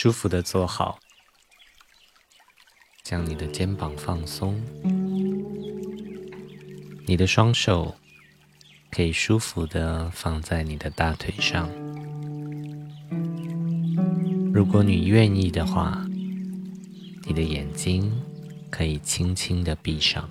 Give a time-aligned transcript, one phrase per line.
[0.00, 1.00] 舒服的坐好，
[3.02, 4.62] 将你的肩膀放松，
[7.04, 7.96] 你的双手
[8.92, 11.68] 可以舒服的放在你的大腿上。
[14.54, 16.06] 如果你愿意的话，
[17.24, 18.22] 你的眼睛
[18.70, 20.30] 可以轻轻的闭上。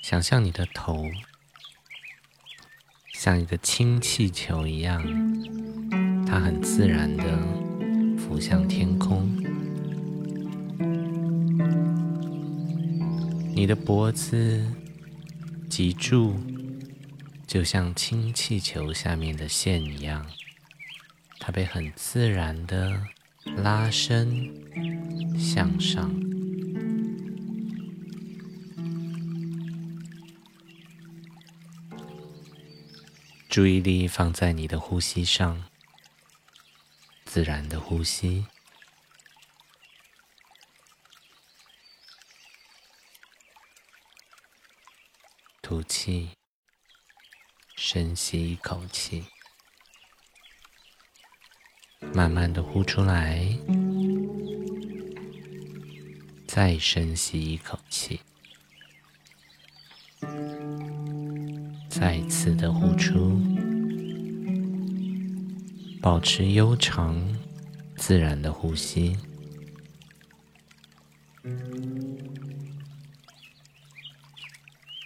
[0.00, 1.04] 想象你的头
[3.22, 4.98] 像一个氢气球一样，
[6.26, 7.38] 它很自然的
[8.16, 9.28] 浮向天空。
[13.54, 14.64] 你的脖子
[15.68, 16.34] 脊柱
[17.46, 20.24] 就像氢气球下面的线一样，
[21.38, 23.02] 它被很自然的
[23.58, 24.50] 拉伸
[25.38, 26.29] 向上。
[33.50, 35.64] 注意力放在你的呼吸上，
[37.24, 38.46] 自然的呼吸，
[45.60, 46.30] 吐气，
[47.74, 49.26] 深吸一口气，
[52.14, 53.58] 慢慢的呼出来，
[56.46, 58.20] 再深吸一口气。
[62.00, 63.38] 再次的呼出，
[66.00, 67.14] 保持悠长、
[67.94, 69.18] 自然的呼吸。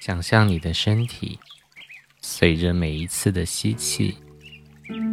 [0.01, 1.41] 想象你的身体
[2.20, 4.14] 随着每一次的吸气，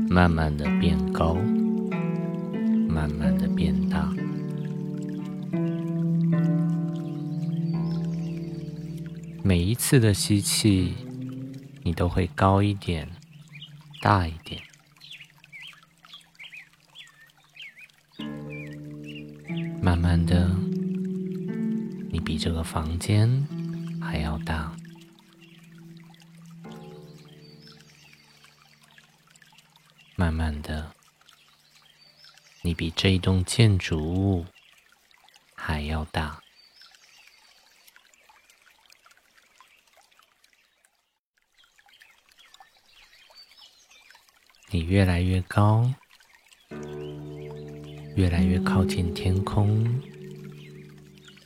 [0.08, 1.34] 慢慢的变高，
[2.88, 4.08] 慢慢的变大。
[9.44, 10.94] 每一次的吸气。
[11.84, 13.10] 你都会高一点，
[14.02, 14.62] 大一点，
[19.82, 20.48] 慢慢的，
[22.12, 23.48] 你比这个房间
[24.00, 24.76] 还要大，
[30.16, 30.92] 慢慢的，
[32.62, 34.46] 你比这一栋建筑物
[35.56, 36.42] 还要大。
[44.74, 45.92] 你越来越高，
[48.16, 49.86] 越来越靠近天空，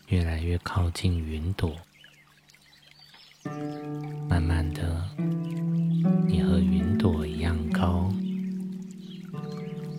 [0.09, 1.75] 越来越靠近云朵。
[4.29, 5.09] 慢慢的，
[6.27, 8.13] 你和云朵一样高。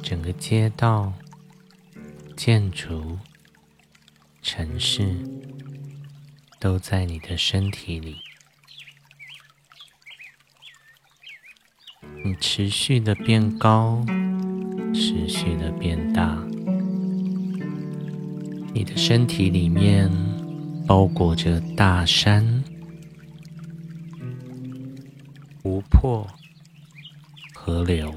[0.05, 1.13] 整个街道、
[2.37, 3.19] 建筑、
[4.41, 5.17] 城市
[6.61, 8.26] 都在你的身体里。
[12.27, 14.05] 你持续的变高，
[14.93, 16.37] 持续的变大，
[18.75, 20.11] 你的身体里面
[20.89, 22.65] 包裹着大山、
[25.63, 26.27] 湖泊、
[27.55, 28.13] 河流，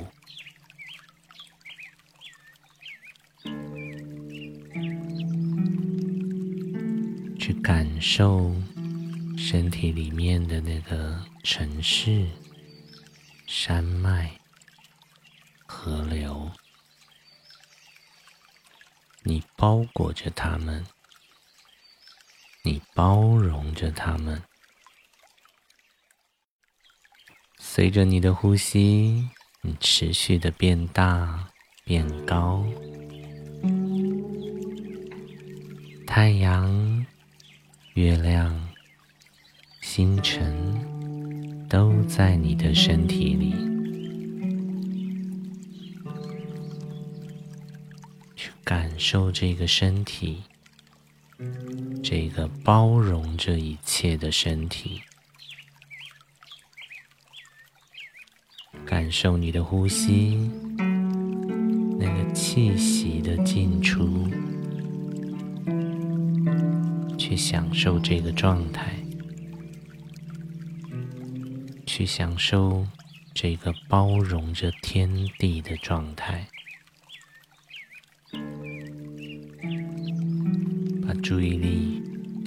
[7.38, 8.56] 去感受
[9.38, 12.26] 身体里面的那个城市。
[13.52, 14.40] 山脉、
[15.66, 16.52] 河流，
[19.24, 20.86] 你包裹着它们，
[22.64, 24.44] 你包容着它们。
[27.58, 29.28] 随着你的呼吸，
[29.62, 31.50] 你持续的变大、
[31.84, 32.64] 变高。
[36.06, 37.04] 太阳、
[37.96, 38.70] 月亮、
[39.82, 40.79] 星辰。
[41.70, 43.54] 都在你的身体里，
[48.36, 50.42] 去感受这个身体，
[52.04, 55.02] 这个包容这一切的身体，
[58.84, 60.50] 感受你的呼吸，
[62.00, 64.28] 那个气息的进出，
[67.16, 68.96] 去享受这个状态。
[72.00, 72.88] 去享受
[73.34, 76.48] 这个包容着天地的状态，
[81.06, 82.02] 把注意力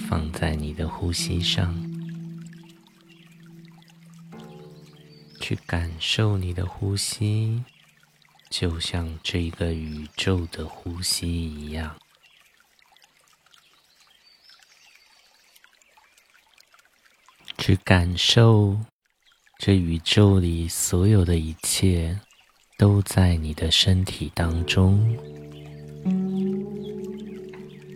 [0.09, 1.71] 放在你的呼吸上，
[5.39, 7.63] 去感受你的呼吸，
[8.49, 11.95] 就像这个宇宙的呼吸一样，
[17.59, 18.83] 去感受。
[19.65, 22.19] 这宇宙里所有的一切
[22.77, 24.99] 都在你的身体当中，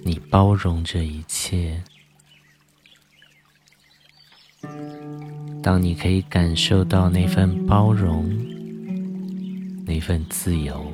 [0.02, 1.84] 你包容这一切。
[5.62, 8.30] 当你可以感受到那份包容、
[9.86, 10.90] 那份自由，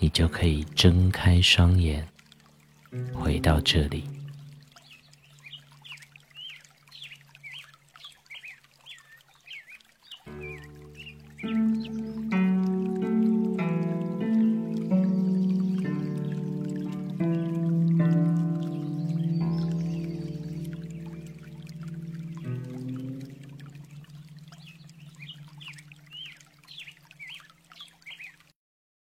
[0.00, 2.04] 你就可以睁开双眼，
[3.12, 4.02] 回到这里。